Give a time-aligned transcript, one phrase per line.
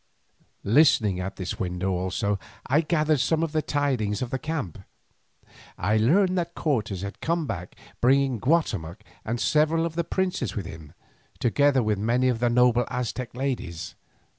[0.63, 4.79] Listening at this window also I gathered some of the tidings of the camp.
[5.77, 10.65] I learned that Cortes had come back, bringing Guatemoc and several of the princes with
[10.65, 10.93] him,
[11.37, 13.93] together with many of the noble Aztec ladies.